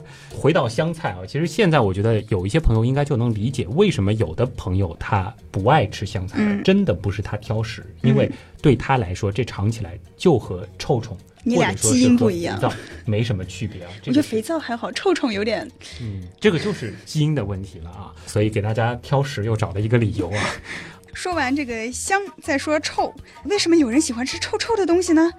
[0.47, 8.31] 回到香菜啊，其实现在我觉得有一些朋友应该就能理解为什么有的朋友他不爱吃香菜，真的不是他挑食，因为
[8.63, 12.73] 对他来说这尝起来就和臭虫，你俩基因不一样，
[13.05, 13.91] 没什么区别啊。
[14.07, 15.69] 我觉得肥皂还好，臭虫有点，
[16.01, 18.15] 嗯，这个就是基因的问题了啊。
[18.25, 20.45] 所以给大家挑食又找了一个理由啊。
[21.17, 23.11] 说完这个香，再说臭，
[23.45, 25.33] 为什么有人喜欢吃臭臭的东西呢？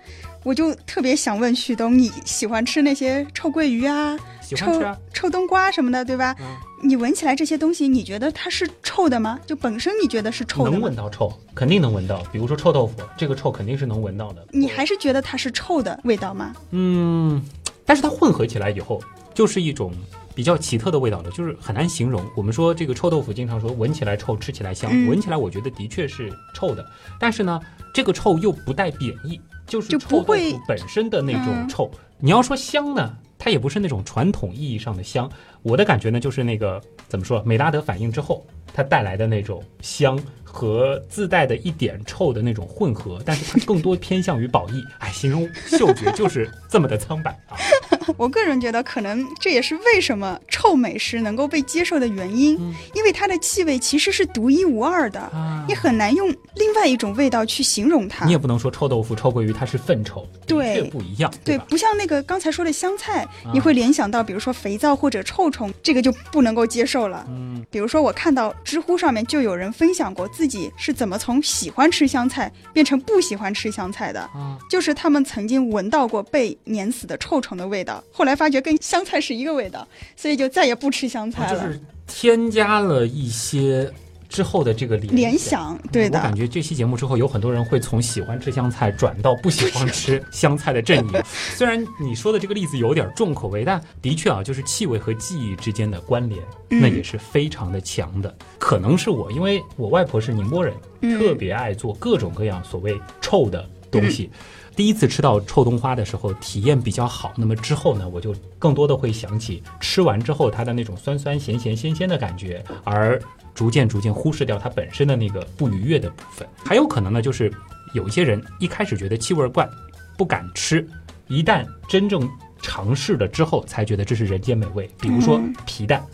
[0.44, 4.18] 我就特别想问旭东，你喜欢吃那些臭鳜鱼啊？
[4.56, 6.36] 臭臭冬瓜什么的，对吧？
[6.82, 9.40] 你闻起来这些东西，你觉得它是臭的吗？
[9.46, 10.72] 就本身你觉得是臭的？
[10.72, 12.24] 能闻到臭，肯定能闻到。
[12.32, 14.44] 比如说臭豆腐，这个臭肯定是能闻到的。
[14.50, 16.56] 你还是觉得它是臭的味道吗？
[16.72, 17.40] 嗯，
[17.86, 19.00] 但是它混合起来以后，
[19.36, 19.94] 就是一种
[20.38, 22.23] 比较奇特的味道了，就是很难形容。
[22.36, 24.88] 我们说这个臭豆腐，经常说闻起来臭，吃起来香。
[25.08, 26.86] 闻起来我觉得的确是臭的，
[27.19, 27.60] 但是呢，
[27.91, 30.34] 这个臭又不带贬义，就是臭豆腐
[30.67, 31.89] 本身的那种臭。
[32.19, 33.17] 你要说香呢？
[33.39, 35.28] 它也不是那种传统意义上的香，
[35.63, 40.19] 我的感觉呢，就是那个怎么说，美拉德反应之后，它带来的那种香。
[40.58, 44.84] 和自带的一点臭的那种混合，但是它更多偏向于褒义。
[44.98, 47.56] 哎，形容嗅觉就是这么的苍白啊！
[48.17, 52.58] 我个人觉得，可能这也是为什么臭美食能够被接受的原因，
[52.96, 55.32] 因为它的气味其实是独一无二的，
[55.67, 58.26] 你很难用另外一种味道去形容它。
[58.26, 61.32] 你也不能说臭豆腐、臭鳜鱼它是粪臭，对，不一样。
[61.46, 67.24] 对，不像那个刚才说的香菜，你会联想到比如说肥皂或者臭虫，这个就不能够接受了。
[67.30, 70.47] 嗯，比如说我看到知乎上面就有人分享过自。
[70.48, 74.30] 自己是怎么从喜欢吃香菜变成不喜欢吃香菜的？
[74.70, 81.60] 就是他们曾经闻到过被碾死的臭虫的味道，后来发觉跟香菜是一个味道，所以就再也不吃香菜了。
[81.60, 83.94] 就是添加了一些
[84.30, 86.36] 之后的这个联联想，对的我感。
[86.36, 91.24] 觉这期节目之后，有很多人会从喜欢吃香菜转到不喜欢吃香菜的阵营。
[91.56, 98.36] 虽然你说的这个例子有点重口味，但的确啊，就是气味和记忆之间的关联，嗯那也是非常的强的。
[98.60, 104.30] 可能是我，因为我外婆是宁波人，嗯特别爱做各种各样所谓臭的东西。
[104.78, 107.34] 第一次吃到臭冬花的时候，体验比较好。
[107.36, 113.20] 那么之后呢，我就更多的会想起吃完之后它的那种酸酸咸咸鲜鲜的感觉，而
[113.56, 116.48] 逐渐逐渐忽视掉它本身的那个不愉悦的部分。
[116.63, 117.52] 还有可能呢，就是
[117.96, 119.68] 有一些人一开始觉得气味怪，
[120.16, 120.88] 不敢吃，
[121.28, 122.30] 一旦真正
[122.62, 124.88] 尝试了之后，才觉得这是人间美味。
[125.02, 126.06] 比如说皮蛋，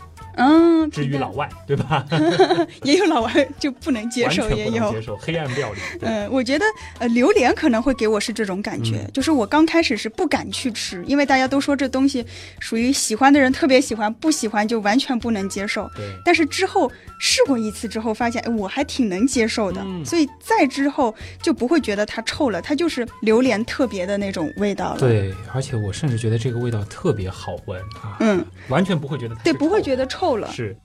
[0.90, 2.04] 至于老外，对吧？
[2.82, 5.02] 也有老外就不能接受，也有不能接。
[5.02, 5.80] 受黑暗料理。
[6.00, 6.64] 嗯，我觉得
[6.98, 12.24] 呃，榴莲可能会给我是这种感觉，嗯就是我刚开始是不敢去吃，因为大家都说这东西
[12.58, 15.88] 属于喜欢的人特别喜欢，不喜欢就完全不能接受。
[15.94, 16.04] 对。
[16.24, 30.50] 但是之后试过一次之后，发现哎，我还挺能接受的，嗯所以再之后就不会觉得它臭了，它就是榴莲特别的那种味道了。，对，而且我甚至觉得这个味道特别好闻啊，嗯，完全不会觉得它对，不会觉得臭了。
[30.50, 30.76] 是。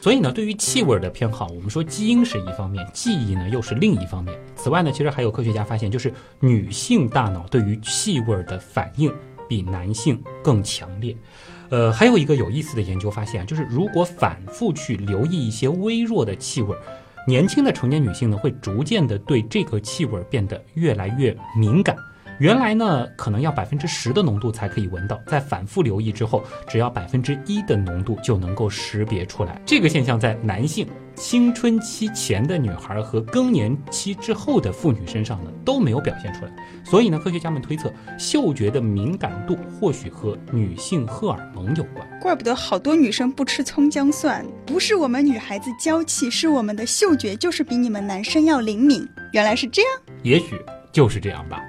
[0.00, 4.36] 所以呢，对于气味的偏好，我们说基因是一方面，记忆呢又是另一方面。
[4.56, 9.14] 此外呢，其实还有科学家发现，就是女性大脑对于气味的反应
[9.48, 11.16] 比男性更强烈。
[11.70, 16.76] 呃，还有一个有意思的研究发现啊，就是如果反复去留意一些微弱的气味，
[17.28, 21.96] 年轻的成年女性呢，会逐渐的对这个气味变得越来越敏感。
[22.42, 29.62] 原来呢，可能要百分之十的浓度才可以闻到，在反复留意之后，只要百分之一的浓度就能够识别出来。
[29.64, 36.50] 这个现象在男性、青春期前的女孩和更年期之后的妇女身上呢都没有表现出来。
[36.82, 42.04] 所以呢，科学家们推测，嗅觉的敏感度或许和女性荷尔蒙有关。
[42.20, 49.08] 怪不得好多女生不吃葱姜蒜，不是我们女孩子娇气，是我们的嗅觉就是比你们男生要灵敏。
[49.30, 49.90] 原来是这样。
[50.24, 51.62] 也许就是这样吧。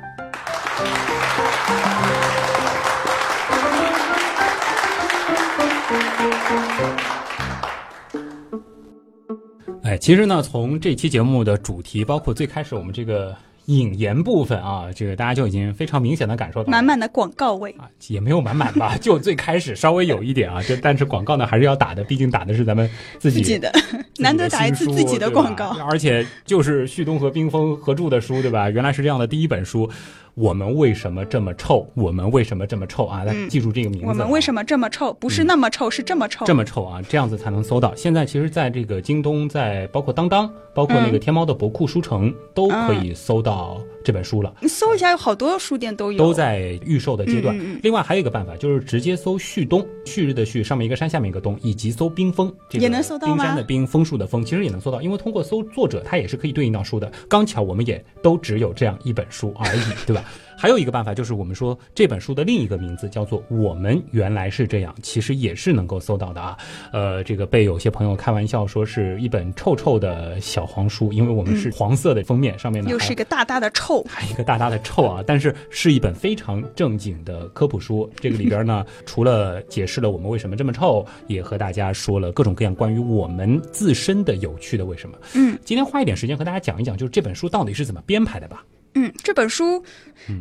[9.83, 17.69] 哎，其实呢，从这期节目的主题，包括最开始我们这个引言部分啊，这个大家就已经非常明显的感受到了满满的广告味。
[17.77, 23.71] 啊，也没有满满吧， 就最开始稍微有一点啊，这但是广告呢还是要打的，毕竟打的是咱们自己自己的，
[24.17, 25.75] 难得打一次自己的广告。
[25.89, 28.69] 而且就是旭东和冰峰合著的书，对吧？
[28.69, 29.89] 原来是这样的第一本书，
[30.35, 31.87] 我们为什么这么臭？
[31.93, 33.23] 我们为什么这么臭啊？
[33.23, 34.07] 大家嗯记住这个名字。
[34.07, 35.13] 我们为什么这么臭？
[35.13, 36.43] 不是那么臭，是这么臭。
[36.45, 37.01] 这么臭啊？
[37.07, 37.93] 这样子才能搜到。
[37.95, 44.53] 现在其实，在这个京东，在包括当当，包括那个嗯天猫的博库书城，都可以搜到这本书了。
[44.61, 46.17] 你搜一下，有好多书店都有。
[46.17, 47.55] 都在预售的阶段。
[47.57, 57.11] 嗯嗯嗯另外还有一个办法，就是直接搜旭东，旭日的旭，上面一个山，下面一个东，以及搜冰封，这个也能搜到吗冰山的冰，枫树的枫，其实也能搜到，因为通过搜作者，它也是可以对应到书的。
[57.27, 60.23] 刚巧我们也都只有这样一本书而已，对吧？
[60.63, 66.57] 还有一个办法就是我们说这本书的另一个名字叫做《我们原来是这样》，其实也是能够搜到的啊。
[66.93, 74.01] 呃，这个被有些朋友开玩笑说是一本臭臭的小黄书，因为我们是黄色的封面，上面呢又是一个大大的臭。
[74.07, 78.09] 还一个大大的臭啊， 但是是一本非常正经的科普书。
[78.15, 85.17] 这个里边呢， 除了解释了我们为什么这么臭，也和大家说了各种各样关于我们自身的有趣的为什么。
[85.35, 88.63] 嗯，今天花一点时间和大家讲一讲，就是这本书到底是怎么编排的吧。
[88.95, 89.83] 嗯，这本书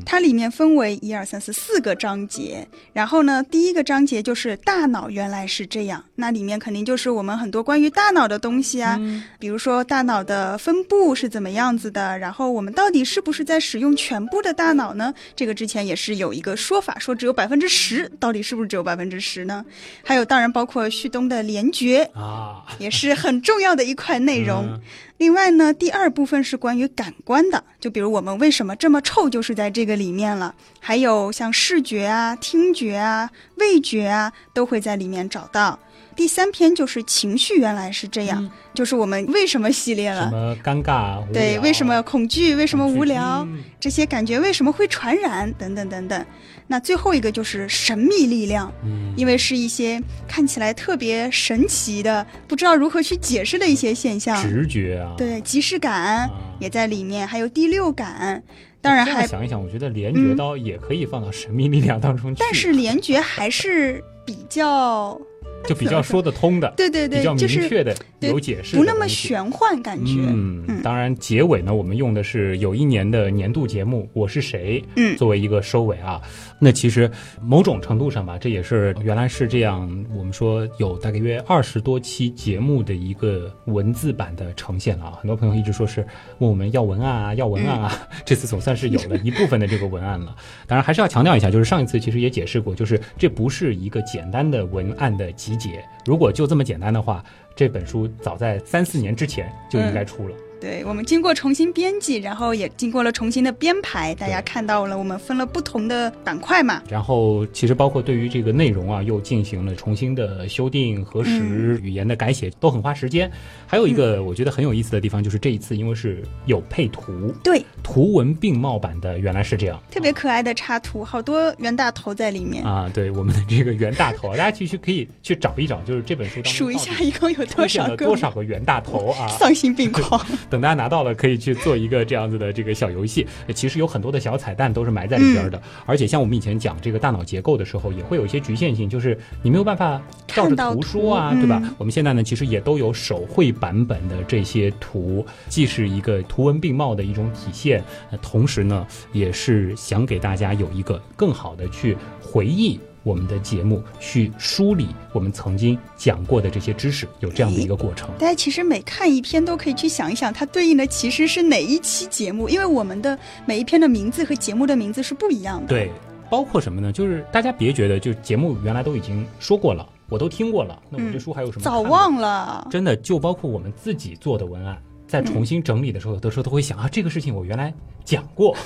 [0.04, 9.00] 它里面分为一二三四四个章节，然后呢，第一个章节就是大脑原来是这样，那里面肯定就是我们很多关于大脑的东西啊，
[9.38, 15.12] 比如说大脑的分布是怎么样子的，然后我们到底是不是在使用全部的大脑呢？
[15.34, 19.64] 这个之前也是有一个说法，说只有百分之十，到底是不是只有百分之十呢？
[20.04, 24.66] 还有当然包括旭东的联觉，啊，也是很重要的一块内容。
[24.66, 24.80] 嗯
[25.22, 30.52] 另外呢，第二部分是关于感官的，就比如我们为什么这么臭，就是在这个里面了。
[30.80, 35.78] 还有像视觉啊、听觉啊、味觉啊，都会在里面找到。
[36.16, 40.28] 第三篇就是情绪，原来是这样，就是我们为什么系列了。
[40.28, 41.24] 什么尴尬？
[41.32, 42.56] 对，为什么恐惧？
[42.56, 43.46] 为什么无聊？
[43.48, 45.52] 嗯这些感觉为什么会传染？
[45.52, 46.26] 等等等等。
[46.72, 54.42] 那最后一个就是神秘力量，嗯因为是一些看起来特别神奇的，不知道如何去解释的一些现象。
[54.42, 58.42] 直觉啊，对，即视感啊也在里面，还有第六感，
[58.80, 65.20] 当然还，想一想，我觉得联觉刀也可以放到神秘力量当中去，但是联觉还是比较，
[65.68, 67.92] 就比较说得通的，对对对比较，明确的。
[67.92, 69.06] 对有解释，不那么。
[69.12, 70.20] 玄幻感觉。
[70.26, 76.20] 嗯，当然，结尾呢，我们用的是有一年的年度节目《我是谁》嗯作为一个收尾啊。
[76.58, 77.10] 那其实
[77.42, 85.18] 某种程度上吧，这也是原来是这样，我们说有大概约二十多期节目的一个文字版的呈现了啊。
[85.20, 86.06] 很多朋友一直说是
[86.38, 90.34] 问我们要文案啊，要文案啊， 这次总算是有了一部分的这个文案了。
[90.66, 95.84] 当然，还是要强调一下，就是上一次其实也解释过，就是这不是一个简单的文案的集结。
[96.06, 97.22] 如果就这么简单的话，
[97.54, 100.36] 这本书早在三四年之前就应该出了。
[100.62, 106.80] 对我们经过重新编辑，然后也经过了重新的编排，大家看到了我们分了不同的板块嘛。
[106.88, 113.28] 然后，其实包括对于这个内容啊，又进行了重新的修订、核实、语言的改写，都很花时间。
[113.66, 122.64] 还有一个我觉得很有意思的地方，就是这一次因为是有配图，对，图文并茂版的，原来是这样特别可爱的插图，好多袁大头在里面。
[122.64, 122.88] 啊。
[122.94, 129.26] 对，我们的这个袁大头，大家其实可以去找一找，就是这本书当中数一下一共有多少个多少个袁大头啊？
[129.26, 130.24] 丧心病狂。
[130.52, 133.26] 等大家拿到了，可以去做一个这样子的这个小游戏。
[133.46, 141.58] 呃其实有很多的小彩蛋都是埋在里边的，嗯而且像我们以前讲这个大脑结构的时候，也会有一些局限性，就是你没有办法照着图说啊，图对吧？
[141.64, 152.78] 嗯我们现在呢，其实也都有手绘版本的这些图，既是一个图文并茂的一种体现，呃同时呢，也是想给大家有一个更好的去回忆。
[153.02, 158.08] 我们的节目去梳理我们曾经讲过的这些知识，有这样的一个过程。
[158.18, 165.66] 大家其实每看一篇都可以去想一想，它对应的其实是哪一期节目，因为我们的每一篇的名字和节目的名字是不一样的。
[165.66, 165.90] 对，
[166.30, 166.92] 包括什么呢？
[166.92, 172.16] 就是大家别觉得，就节目原来都已经说过了，我都听过了，那我这书还有什么、嗯早忘？
[172.16, 172.66] 了。
[172.70, 174.80] 真的，就包括我们自己做的文案，
[175.12, 177.70] 在重新整理的时候，有的时候都会想啊，这个事情我原来
[178.02, 178.56] 讲过，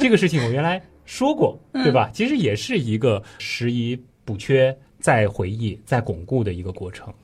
[0.00, 2.10] 这个事情我原来说过，对吧？
[2.12, 7.14] 其实也是一个拾遗补缺、再回忆、再巩固的一个过程。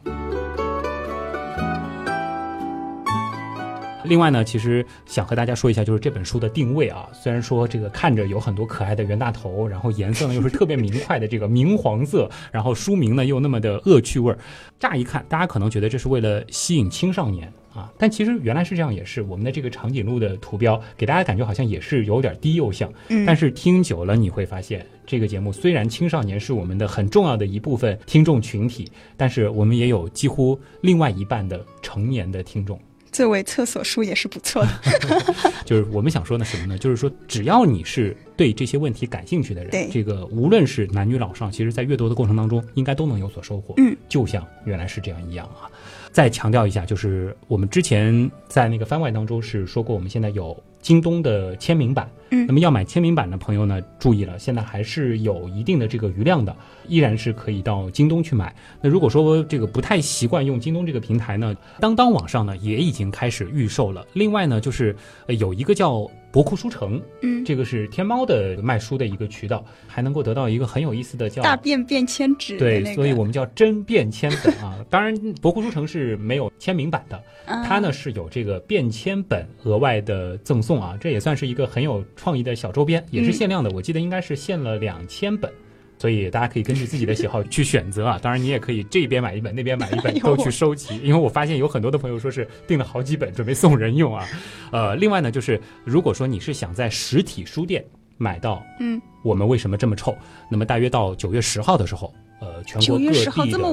[4.04, 7.08] 另外呢，其实想和大家说一下，就是这本书的定位啊。
[7.12, 14.38] 虽然说这个看着有很多可爱的袁大头，然后颜色呢又是特别明快的这个明黄色，然后书名呢又那么的恶趣味儿，
[14.78, 32.80] 乍一看大家可能觉得这是为了吸引青少年啊，但其实原来是这样，也是我们的这个长颈鹿的图标给大家感觉好像也是有点低幼向，嗯但是听久了你会发现，这个节目虽然青少年是我们的很重要的一部分听众群体，但是我们也有几乎另外一半的成年的听众。
[33.10, 34.70] 作为厕所书也是不错的。
[35.64, 36.76] 就是我们想说的什么呢？
[36.78, 43.74] 就是说，只要你是对这些问题感兴趣的人，这个无论是男女老少，其实在阅读的过程当中，应该都能有所收获。
[43.78, 45.70] 嗯，就像原来是这样一样啊。
[46.10, 52.08] 再强调一下，就是我们之前在那个番外当中是说过，我们现在有京东的签名版。
[52.30, 56.54] 嗯那么要买签名版的朋友呢，注意了，现在还是有一定的这个余量的，
[56.86, 58.54] 依然是可以到京东去买。
[58.82, 64.06] 那如果说这个不太习惯用京东这个平台呢，当当网上呢也已经开始预售了。
[64.12, 64.94] 另外呢，就是
[65.26, 74.78] 呃有一个叫博库书城，嗯，这个是天猫的卖书的一个渠道，还能够得到一个很有意思的叫大便便签纸对，那个，所以我们叫真便签本啊。
[74.90, 77.16] 当然，博库书城是没有签名版的，
[77.46, 85.50] 啊它呢是有这个便签本额外的赠送啊，这也算是一个很有创意的小周边，也是限量的，我记得应该是限了两千本。
[85.98, 94.26] 所以大家可以根据自己的喜好去选择啊， 当然你也可以这边买一本，那边买一本都去收集， 因为我发现有很多的朋友说是订了好几本准备送人用啊。
[94.70, 97.84] 呃，另外呢，就是如果说你是想在实体书店
[98.16, 100.16] 买到嗯，我们为什么这么臭？
[100.50, 103.68] 那么大约到九月十号的时候，呃，全国九各地月十号这么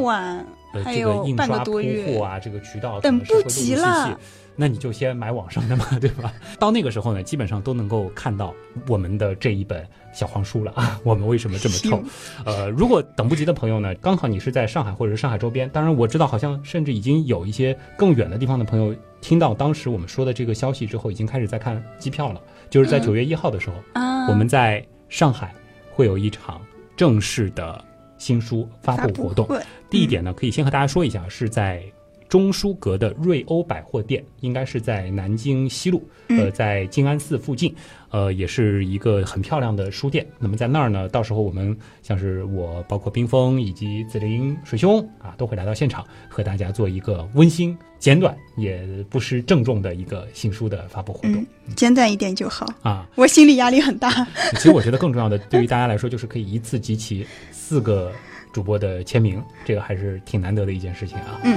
[0.73, 4.19] 的这个还有半印刷铺个多月货，啊，这个渠道等不及了。
[4.55, 6.33] 那你就先买网上的嘛， 对吧？
[6.59, 8.53] 到那个时候呢，基本上都能够看到
[8.87, 10.99] 我们的这一本小黄书了啊。
[11.03, 12.03] 我们为什么这么臭？
[12.45, 22.41] 呃，如果等不及的朋友呢，刚好你是在上海或者是上海周边，当然我知道好像甚至已经有一些更远的地方的朋友听到当时我们说的这个消息之后，已经开始在看机票了。
[22.69, 25.53] 就是在嗯九月一号的时候，啊，我们在上海
[25.91, 26.59] 会有一场
[26.97, 27.83] 正式的
[28.17, 29.45] 新书发发布活动。
[29.45, 31.83] 会地点呢，可以先和大家说一下，是在
[32.27, 37.73] 中书阁的瑞欧百货店，应该是在南京西路，呃，嗯在静安寺附近，
[38.09, 40.25] 呃，也是一个很漂亮的书店。
[40.39, 52.67] 那么在那儿呢，到时候我们像是我，包括冰峰以及紫菱水兄啊，都会来到现场，和大家做一个温馨、简短，也不失郑重的一个新书的发布活动、嗯，简短一点就好。
[52.81, 53.07] 啊。
[53.15, 54.09] 我心里压力很大。
[54.53, 58.11] 其实我觉得更重要的，对于大家来说，就是可以一次集齐四个
[58.51, 61.39] 主播的签名，这个还是挺难得的一件事情啊。
[61.43, 61.55] 嗯。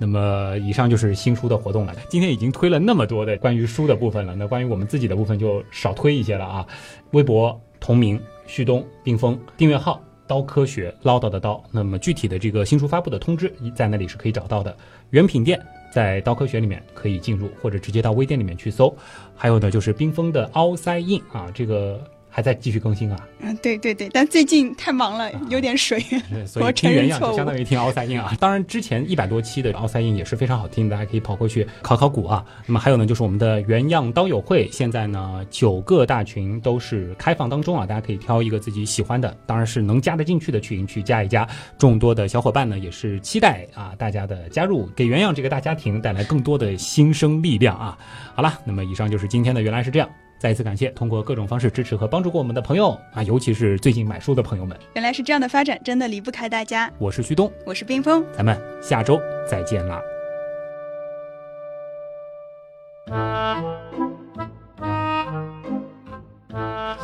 [0.00, 1.94] 那么，以上就是新书的活动了。
[2.08, 6.66] 今天已经推了那么多的关于书的部分了，那关于我们自己的部分就少推一些了啊。
[7.10, 11.62] 微博同名旭东冰峰订阅号刀科学唠叨的刀。
[11.70, 14.74] 那么具体的这个新书发布的通知，在那里是可以找到的。
[15.10, 15.60] 原品店
[15.92, 18.96] 在刀科学里面可以进入，或者直接到微店里面去搜。
[19.36, 22.00] 还有呢，就是冰封的凹塞印啊，这个。
[22.30, 23.28] 还在继续更新啊？
[23.40, 26.00] 嗯，对对对，但最近太忙了，有点水。
[26.46, 28.32] 所以听原样就相当于听奥赛音啊。
[28.38, 32.44] 当然，之前一百多期的奥赛音也是非常好听，大家可以跑过去考考古啊。
[32.66, 41.48] 那么还有呢，就是我们的原样刀友会，现在呢九个大群都是开放当中啊，大家可以挑一个自己喜欢的，当然是能加得进去的群去加一加。
[41.78, 47.98] 众多的小伙伴呢也是期待啊大家的加入，给原样这个大家庭带来更多的新生力量啊。
[48.34, 50.08] 好了，那么以上就是今天的原来是这样。
[50.40, 54.74] 再一次感谢通过各种方式支持和帮助过我们的朋友啊，尤其是最近买书的朋友们。
[54.94, 56.90] 原来是这样的发展，真的离不开大家。
[56.96, 60.00] 我是旭东，我是冰峰，咱们下周再见啦。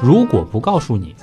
[0.01, 1.15] 如果不告诉你，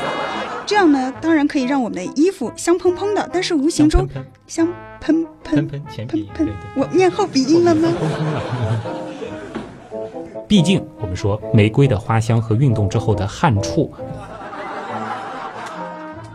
[0.64, 4.08] 这样呢，当然可以让我们的衣服香喷喷的，但是无形中
[4.46, 4.66] 香
[4.98, 7.90] 喷喷喷喷喷喷，我念后鼻音了吗？
[10.50, 13.88] 毕竟，我们说玫瑰的花香和运动之后的汗触。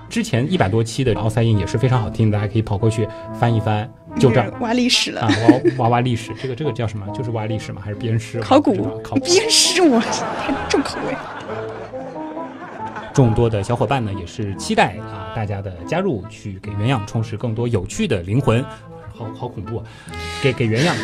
[0.07, 3.05] 之前一百多期的奥赛印也是非常好听的，大家可以跑过去
[3.37, 6.31] 翻一翻，就这挖历史了啊，挖挖挖历史。
[6.41, 7.05] 这个这个叫什么？
[7.09, 7.81] 就是挖历史吗？
[7.83, 8.39] 还是鞭尸？
[8.39, 9.01] 考古？
[9.03, 9.81] 考鞭尸？
[9.81, 11.13] 我太重口味。
[13.13, 18.63] 众多的小伙伴呢，也是期待啊大家的加入，去给原样充实更多有趣的灵魂。
[19.13, 19.83] 好好恐怖啊！
[20.41, 20.95] 给给原样。